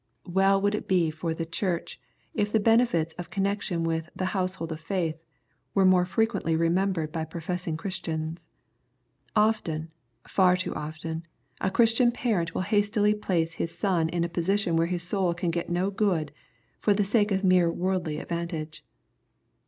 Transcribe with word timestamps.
Well 0.25 0.59
would 0.59 0.73
it 0.73 0.87
be 0.87 1.11
for 1.11 1.35
the 1.35 1.45
Church, 1.45 2.01
if 2.33 2.51
the 2.51 2.59
benefits 2.59 3.13
of 3.19 3.29
con 3.29 3.43
nection 3.43 3.83
with 3.83 4.09
the" 4.15 4.33
household 4.33 4.71
of 4.71 4.81
faith," 4.81 5.21
were 5.75 5.85
more 5.85 6.05
fre 6.07 6.23
quently 6.23 6.57
remembered 6.57 7.11
by 7.11 7.23
professing 7.23 7.77
Christians. 7.77 8.47
Often, 9.35 9.93
far 10.27 10.57
too 10.57 10.73
often, 10.73 11.27
a 11.59 11.69
Christian 11.69 12.11
parent 12.11 12.55
will 12.55 12.63
hastily 12.63 13.13
j)lace 13.13 13.53
his 13.57 13.77
son 13.77 14.09
in 14.09 14.23
a 14.23 14.27
position 14.27 14.75
where 14.75 14.87
his 14.87 15.03
soul 15.03 15.35
can 15.35 15.51
get 15.51 15.69
no 15.69 15.91
good, 15.91 16.31
for 16.79 16.95
the 16.95 17.03
sake 17.03 17.31
of 17.31 17.43
mere 17.43 17.71
worldly 17.71 18.17
advantage. 18.17 18.83